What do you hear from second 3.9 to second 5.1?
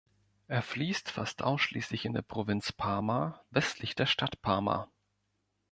der Stadt Parma.